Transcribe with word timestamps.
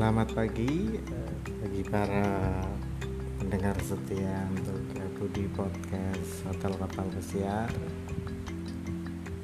Selamat 0.00 0.32
pagi 0.32 0.96
eh, 0.96 1.32
bagi 1.60 1.84
para 1.84 2.24
pendengar 3.36 3.76
setia 3.84 4.48
untuk 4.48 4.80
Budi 5.20 5.44
Podcast 5.52 6.40
Hotel 6.48 6.72
Kapal 6.72 7.04
Pesiar. 7.12 7.68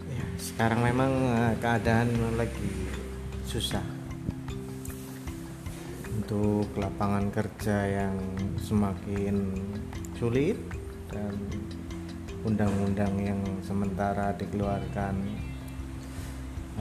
Ya, 0.09 0.25
sekarang 0.41 0.81
memang 0.81 1.13
eh, 1.13 1.61
keadaan 1.61 2.09
lagi 2.41 2.73
susah 3.45 3.85
untuk 6.17 6.73
lapangan 6.81 7.29
kerja 7.29 8.09
yang 8.09 8.17
semakin 8.57 9.61
sulit 10.17 10.57
dan 11.13 11.37
undang-undang 12.49 13.13
yang 13.21 13.45
sementara 13.61 14.33
dikeluarkan 14.41 15.21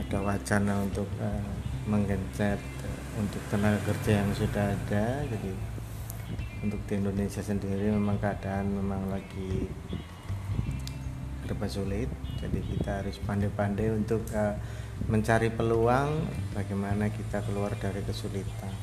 ada 0.00 0.18
wacana 0.24 0.80
untuk 0.80 1.08
uh, 1.20 1.44
menggencet 1.84 2.60
untuk 3.16 3.40
tenaga 3.48 3.80
kerja 3.88 4.20
yang 4.20 4.30
sudah 4.36 4.76
ada 4.76 5.24
jadi 5.24 5.52
untuk 6.64 6.80
di 6.88 6.92
Indonesia 7.00 7.40
sendiri 7.40 7.92
memang 7.92 8.20
keadaan 8.20 8.68
memang 8.72 9.08
lagi 9.08 9.68
serba 11.46 11.70
sulit. 11.70 12.10
Jadi 12.42 12.58
kita 12.58 13.00
harus 13.00 13.22
pandai-pandai 13.22 13.94
untuk 13.94 14.20
uh, 14.34 14.58
mencari 15.06 15.48
peluang 15.54 16.26
bagaimana 16.52 17.06
kita 17.08 17.40
keluar 17.46 17.72
dari 17.78 18.02
kesulitan. 18.02 18.74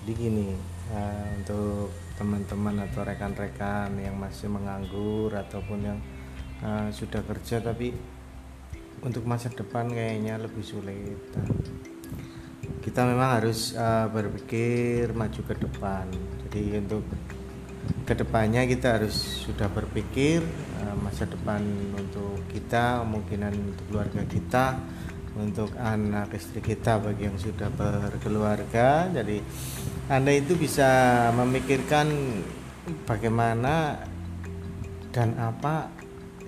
Jadi 0.00 0.12
gini 0.16 0.56
uh, 0.90 1.28
untuk 1.36 1.92
teman-teman 2.16 2.88
atau 2.88 3.04
rekan-rekan 3.04 3.94
yang 4.00 4.16
masih 4.16 4.48
menganggur 4.48 5.28
ataupun 5.36 5.78
yang 5.84 5.98
uh, 6.64 6.88
sudah 6.88 7.20
kerja 7.22 7.60
tapi 7.60 7.92
untuk 9.04 9.28
masa 9.28 9.52
depan 9.52 9.92
kayaknya 9.92 10.40
lebih 10.40 10.64
sulit 10.64 11.20
kita 12.80 13.04
memang 13.04 13.40
harus 13.40 13.76
uh, 13.76 14.08
berpikir 14.08 15.12
maju 15.12 15.40
ke 15.44 15.54
depan. 15.60 16.08
Jadi 16.48 16.80
untuk 16.80 17.04
ke 18.08 18.14
depannya 18.16 18.64
kita 18.64 19.00
harus 19.00 19.44
sudah 19.44 19.68
berpikir 19.68 20.40
uh, 20.80 20.96
masa 20.96 21.28
depan 21.28 21.60
untuk 21.92 22.40
kita 22.48 23.04
kemungkinan 23.04 23.52
untuk 23.52 23.84
keluarga 23.92 24.22
kita 24.26 24.64
untuk 25.38 25.70
anak 25.78 26.34
istri 26.34 26.58
kita 26.58 26.98
bagi 26.98 27.28
yang 27.28 27.38
sudah 27.38 27.68
berkeluarga. 27.70 29.12
Jadi 29.12 29.38
anda 30.08 30.32
itu 30.32 30.56
bisa 30.56 31.28
memikirkan 31.36 32.08
bagaimana 33.06 34.00
dan 35.14 35.36
apa 35.36 35.86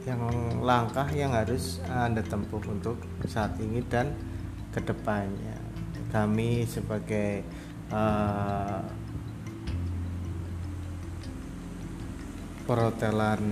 yang 0.03 0.19
langkah 0.65 1.07
yang 1.15 1.31
harus 1.31 1.79
anda 1.87 2.25
tempuh 2.27 2.59
untuk 2.67 2.99
saat 3.29 3.55
ini 3.63 3.85
dan 3.87 4.11
ke 4.75 4.83
depannya 4.83 5.62
kami 6.13 6.69
sebagai 6.69 7.41
uh, 7.89 8.85
perhotelan 12.63 13.43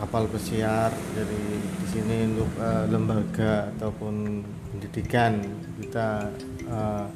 kapal 0.00 0.26
pesiar 0.26 0.90
jadi 1.14 1.42
di 1.60 1.86
sini 1.86 2.16
untuk 2.34 2.50
uh, 2.58 2.84
lembaga 2.90 3.70
ataupun 3.76 4.42
pendidikan 4.72 5.38
kita 5.78 6.32
uh, 6.66 7.06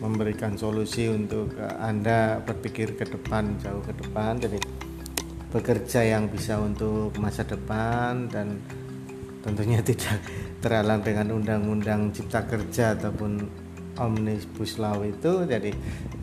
memberikan 0.00 0.56
solusi 0.56 1.10
untuk 1.12 1.52
uh, 1.60 1.78
anda 1.84 2.40
berpikir 2.42 2.96
ke 2.96 3.04
depan 3.04 3.60
jauh 3.60 3.82
ke 3.84 3.92
depan 3.92 4.40
jadi 4.40 4.58
bekerja 5.52 6.00
yang 6.02 6.26
bisa 6.26 6.58
untuk 6.58 7.14
masa 7.20 7.46
depan 7.46 8.26
dan 8.32 8.58
tentunya 9.44 9.84
tidak 9.88 10.18
terhalang 10.64 11.04
dengan 11.04 11.38
undang-undang 11.38 12.08
cipta 12.10 12.40
kerja 12.48 12.96
ataupun 12.96 13.63
omnibus 13.98 14.78
law 14.80 14.98
itu 15.02 15.46
jadi 15.46 15.70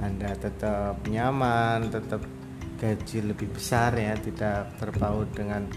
anda 0.04 0.32
tetap 0.36 1.00
nyaman 1.08 1.88
tetap 1.88 2.22
gaji 2.82 3.30
lebih 3.30 3.54
besar 3.54 3.94
ya 3.94 4.18
tidak 4.18 4.74
terpaut 4.82 5.30
dengan 5.38 5.70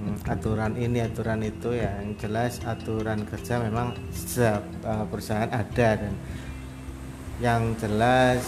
hmm, 0.00 0.24
aturan 0.24 0.72
ini 0.80 1.04
aturan 1.04 1.44
itu 1.44 1.76
ya. 1.76 2.00
Yang 2.00 2.12
jelas 2.24 2.52
aturan 2.64 3.28
kerja 3.28 3.60
memang 3.60 3.92
setiap 4.08 4.64
uh, 4.88 5.04
perusahaan 5.04 5.52
ada 5.52 5.88
dan 6.00 6.14
yang 7.44 7.76
jelas 7.76 8.40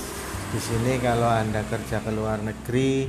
di 0.49 0.61
sini 0.65 0.97
kalau 1.05 1.29
anda 1.29 1.61
kerja 1.69 2.01
ke 2.01 2.09
luar 2.09 2.41
negeri 2.41 3.05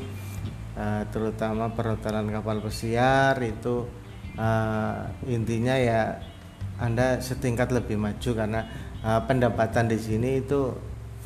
uh, 0.76 1.08
terutama 1.08 1.72
perhotelan 1.72 2.28
kapal 2.28 2.60
pesiar 2.60 3.40
itu 3.40 3.88
uh, 4.36 5.08
intinya 5.24 5.80
ya 5.80 6.20
anda 6.80 7.20
setingkat 7.20 7.76
lebih 7.76 8.00
maju 8.00 8.32
karena 8.32 8.64
uh, 9.04 9.22
pendapatan 9.28 9.92
di 9.92 10.00
sini 10.00 10.40
itu 10.40 10.72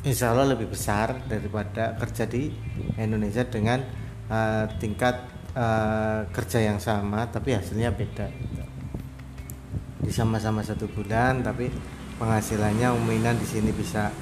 insya 0.04 0.34
Allah 0.34 0.52
lebih 0.52 0.68
besar 0.68 1.24
daripada 1.30 1.94
kerja 1.96 2.26
di 2.26 2.50
Indonesia 2.98 3.46
dengan 3.46 3.80
uh, 4.28 4.66
tingkat 4.82 5.16
uh, 5.54 6.26
kerja 6.28 6.58
yang 6.60 6.78
sama 6.82 7.30
tapi 7.30 7.54
hasilnya 7.54 7.94
beda. 7.94 8.26
Di 10.04 10.12
sama-sama 10.12 10.60
satu 10.60 10.84
bulan 10.90 11.40
tapi 11.40 11.70
penghasilannya 12.20 12.92
uminan 12.92 13.38
di 13.38 13.46
sini 13.48 13.70
bisa 13.72 14.12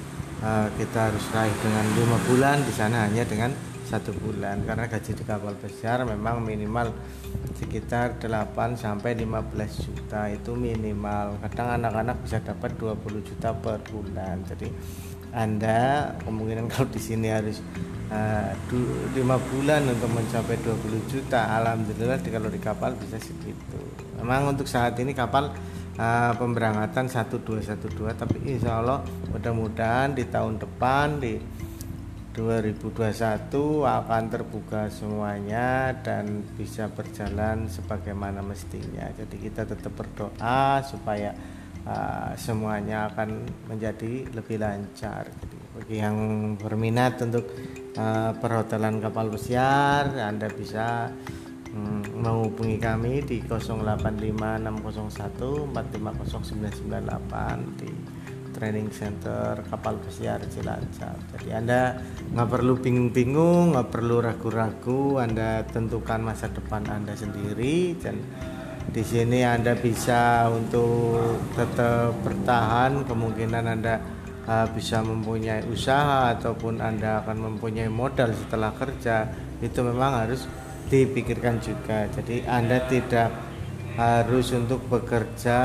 uh, 0.45 0.69
kita 0.79 1.11
harus 1.11 1.25
raih 1.35 1.57
dengan 1.65 1.85
lima 1.99 2.19
bulan 2.31 2.63
di 2.63 2.73
sana 2.77 3.11
hanya 3.11 3.27
dengan 3.27 3.51
satu 3.93 4.17
bulan. 4.17 4.65
Karena 4.65 4.89
gaji 4.89 5.13
di 5.13 5.25
kapal 5.29 5.53
besar 5.61 6.09
memang 6.09 6.41
minimal 6.41 6.97
sekitar 7.61 8.17
8 8.17 8.81
sampai 8.81 9.13
15 9.21 9.85
juta. 9.85 10.33
Itu 10.33 10.57
minimal. 10.57 11.37
Kadang 11.45 11.77
anak-anak 11.77 12.17
bisa 12.25 12.41
dapat 12.41 12.73
20 12.81 13.21
juta 13.21 13.53
per 13.53 13.85
bulan. 13.93 14.41
Jadi 14.49 14.73
anda 15.33 16.13
kemungkinan 16.25 16.69
kalau 16.69 16.89
di 16.93 17.01
sini 17.01 17.33
harus 17.33 17.65
uh, 18.13 18.53
lima 19.17 19.41
bulan 19.41 19.89
untuk 19.89 20.13
mencapai 20.13 20.61
20 20.61 21.13
juta 21.13 21.57
alhamdulillah 21.57 22.21
kalau 22.21 22.49
di 22.53 22.61
kapal 22.61 22.93
bisa 22.97 23.17
segitu. 23.17 23.81
Memang 24.21 24.53
untuk 24.53 24.69
saat 24.69 24.93
ini 25.01 25.17
kapal 25.17 25.49
uh, 25.97 26.33
pemberangkatan 26.37 27.09
1212 27.09 28.13
tapi 28.13 28.37
insya 28.45 28.85
Allah 28.85 29.01
mudah-mudahan 29.33 30.13
di 30.13 30.29
tahun 30.29 30.61
depan 30.61 31.17
di 31.17 31.41
2021 32.33 33.53
akan 33.85 34.23
terbuka 34.33 34.89
semuanya 34.89 35.93
dan 36.01 36.41
bisa 36.57 36.89
berjalan 36.89 37.69
sebagaimana 37.69 38.41
mestinya. 38.41 39.05
Jadi 39.13 39.37
kita 39.37 39.69
tetap 39.69 39.93
berdoa 39.93 40.81
supaya 40.81 41.37
uh, 41.85 42.33
semuanya 42.41 43.13
akan 43.13 43.45
menjadi 43.69 44.33
lebih 44.33 44.65
lancar. 44.65 45.29
Jadi 45.29 45.57
bagi 45.77 45.97
yang 46.01 46.17
berminat 46.57 47.21
untuk 47.21 47.53
uh, 48.01 48.33
perhotelan 48.41 49.05
kapal 49.05 49.29
pesiar, 49.29 50.17
Anda 50.17 50.49
bisa 50.49 51.13
um, 51.77 52.01
menghubungi 52.17 52.81
kami 52.81 53.29
di 53.29 53.45
085601 53.45 55.69
450998 55.69 57.77
di 57.77 58.22
Training 58.63 58.95
Center 58.95 59.59
Kapal 59.67 59.99
Pesiar 60.07 60.39
Cilacap. 60.47 61.19
Jadi 61.35 61.51
Anda 61.51 61.99
nggak 62.31 62.47
perlu 62.47 62.79
bingung-bingung, 62.79 63.75
nggak 63.75 63.91
perlu 63.91 64.23
ragu-ragu. 64.23 65.19
Anda 65.19 65.67
tentukan 65.67 66.23
masa 66.23 66.47
depan 66.47 66.87
Anda 66.87 67.11
sendiri 67.19 67.99
dan 67.99 68.23
di 68.87 69.03
sini 69.03 69.43
Anda 69.43 69.75
bisa 69.75 70.47
untuk 70.47 71.43
tetap 71.59 72.15
bertahan. 72.23 73.03
Kemungkinan 73.03 73.65
Anda 73.67 73.99
uh, 74.47 74.71
bisa 74.71 75.03
mempunyai 75.03 75.67
usaha 75.67 76.31
ataupun 76.31 76.79
Anda 76.79 77.19
akan 77.27 77.59
mempunyai 77.59 77.91
modal 77.91 78.31
setelah 78.31 78.71
kerja. 78.79 79.27
Itu 79.59 79.83
memang 79.83 80.23
harus 80.23 80.47
dipikirkan 80.87 81.59
juga. 81.59 82.07
Jadi 82.15 82.47
Anda 82.47 82.79
tidak 82.87 83.52
harus 83.93 84.57
untuk 84.57 84.81
bekerja 84.89 85.61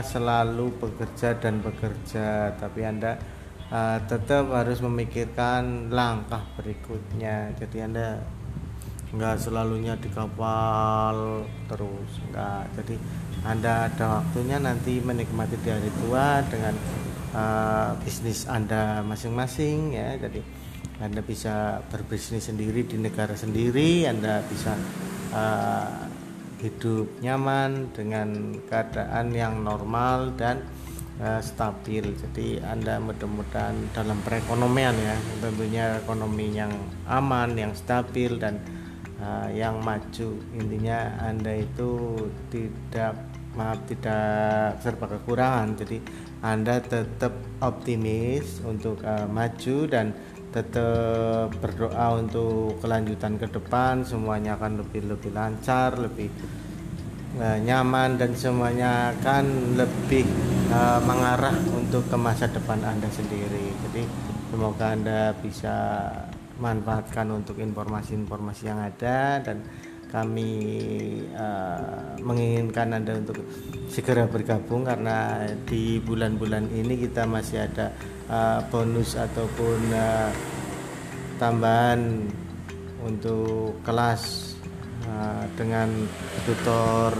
selalu 0.00 0.72
bekerja 0.80 1.36
dan 1.36 1.60
bekerja. 1.60 2.56
Tapi 2.56 2.80
anda 2.84 3.20
uh, 3.68 3.98
tetap 4.08 4.48
harus 4.52 4.80
memikirkan 4.80 5.92
langkah 5.92 6.42
berikutnya. 6.56 7.52
Jadi 7.60 7.78
anda 7.84 8.20
nggak 9.08 9.36
selalunya 9.40 9.96
di 9.96 10.12
kapal 10.12 11.40
terus 11.64 12.12
enggak 12.28 12.68
jadi 12.76 13.00
anda 13.40 13.88
ada 13.88 14.20
waktunya 14.20 14.60
nanti 14.60 15.00
menikmati 15.00 15.56
di 15.64 15.72
hari 15.72 15.88
tua 16.04 16.44
dengan 16.44 16.76
uh, 17.32 17.96
bisnis 18.04 18.44
anda 18.44 19.00
masing-masing 19.04 19.96
ya. 19.96 20.16
Jadi 20.20 20.40
anda 20.98 21.22
bisa 21.22 21.78
berbisnis 21.88 22.50
sendiri 22.50 22.82
di 22.84 22.98
negara 22.98 23.32
sendiri 23.38 24.04
anda 24.10 24.42
bisa 24.50 24.74
uh, 25.30 26.07
hidup 26.58 27.06
nyaman 27.22 27.90
dengan 27.94 28.54
keadaan 28.66 29.30
yang 29.34 29.62
normal 29.62 30.34
dan 30.34 30.66
uh, 31.22 31.38
stabil. 31.38 32.14
Jadi 32.18 32.58
Anda 32.62 32.98
mudah-mudahan 32.98 33.94
dalam 33.94 34.18
perekonomian 34.26 34.94
ya, 34.98 35.16
tentunya 35.38 36.02
ekonomi 36.02 36.50
yang 36.54 36.74
aman, 37.06 37.54
yang 37.54 37.72
stabil 37.74 38.38
dan 38.38 38.58
uh, 39.22 39.46
yang 39.54 39.78
maju. 39.82 40.38
Intinya 40.54 41.14
Anda 41.22 41.62
itu 41.62 42.18
tidak 42.50 43.14
maaf 43.58 43.82
tidak 43.90 44.78
serba 44.78 45.10
kekurangan 45.10 45.74
jadi 45.74 45.98
anda 46.46 46.78
tetap 46.78 47.34
optimis 47.58 48.62
untuk 48.62 49.02
uh, 49.02 49.26
maju 49.26 49.76
dan 49.90 50.14
tetap 50.58 51.54
berdoa 51.62 52.18
untuk 52.18 52.82
kelanjutan 52.82 53.38
ke 53.38 53.46
depan 53.46 54.02
semuanya 54.02 54.58
akan 54.58 54.82
lebih 54.82 55.06
lebih 55.06 55.30
lancar 55.30 55.94
lebih 55.94 56.26
uh, 57.38 57.58
nyaman 57.62 58.18
dan 58.18 58.34
semuanya 58.34 59.14
akan 59.14 59.78
lebih 59.78 60.26
uh, 60.74 60.98
mengarah 61.06 61.54
untuk 61.70 62.02
ke 62.10 62.16
masa 62.18 62.50
depan 62.50 62.82
anda 62.82 63.06
sendiri. 63.14 63.70
Jadi 63.88 64.02
semoga 64.50 64.96
anda 64.98 65.30
bisa 65.38 65.76
manfaatkan 66.58 67.30
untuk 67.30 67.62
informasi-informasi 67.62 68.62
yang 68.66 68.82
ada 68.82 69.38
dan 69.38 69.62
kami 70.08 70.50
uh, 71.36 72.16
menginginkan 72.24 72.96
Anda 72.96 73.20
untuk 73.20 73.44
segera 73.92 74.24
bergabung 74.24 74.88
karena 74.88 75.44
di 75.68 76.00
bulan-bulan 76.00 76.72
ini 76.72 76.96
kita 76.96 77.28
masih 77.28 77.68
ada 77.68 77.92
uh, 78.32 78.64
bonus 78.72 79.16
ataupun 79.16 79.78
uh, 79.92 80.32
tambahan 81.36 82.24
untuk 83.04 83.78
kelas 83.84 84.54
uh, 85.06 85.44
dengan 85.54 85.88
tutor 86.48 87.14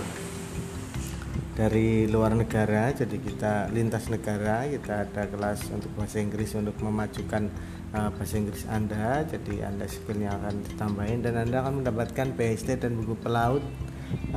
dari 1.59 2.07
luar 2.07 2.39
negara 2.39 2.95
jadi 2.95 3.19
kita 3.19 3.75
lintas 3.75 4.07
negara 4.07 4.63
kita 4.71 5.11
ada 5.11 5.27
kelas 5.27 5.67
untuk 5.75 5.91
bahasa 5.99 6.23
Inggris 6.23 6.55
untuk 6.55 6.79
memajukan 6.79 7.51
uh, 7.99 8.15
bahasa 8.15 8.39
Inggris 8.39 8.63
Anda 8.71 9.27
jadi 9.27 9.67
Anda 9.67 9.91
skillnya 9.91 10.39
akan 10.39 10.55
ditambahin 10.71 11.27
dan 11.27 11.35
Anda 11.43 11.67
akan 11.67 11.83
mendapatkan 11.83 12.39
PhD 12.39 12.79
dan 12.79 12.95
buku 12.95 13.19
pelaut 13.19 13.67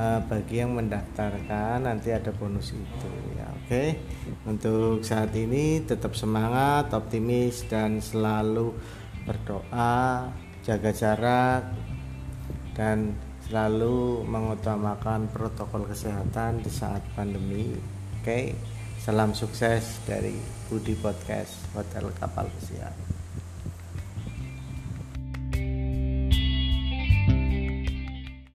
uh, 0.02 0.18
bagi 0.26 0.66
yang 0.66 0.74
mendaftarkan 0.74 1.86
nanti 1.86 2.10
ada 2.10 2.34
bonus 2.34 2.74
itu 2.74 3.10
ya 3.38 3.46
oke 3.54 3.70
okay? 3.70 4.02
untuk 4.50 5.06
saat 5.06 5.30
ini 5.38 5.86
tetap 5.86 6.18
semangat 6.18 6.90
optimis 6.90 7.70
dan 7.70 8.02
selalu 8.02 8.74
berdoa 9.30 10.26
jaga 10.66 10.90
jarak 10.90 11.70
dan 12.74 13.14
selalu 13.52 14.24
mengutamakan 14.32 15.28
protokol 15.28 15.84
kesehatan 15.84 16.64
di 16.64 16.72
saat 16.72 17.04
pandemi 17.20 17.76
oke 17.76 18.24
okay? 18.24 18.56
salam 18.96 19.36
sukses 19.36 20.00
dari 20.08 20.40
Budi 20.72 20.96
Podcast 20.96 21.60
Hotel 21.76 22.16
Kapal 22.16 22.48
Pesiar 22.48 22.96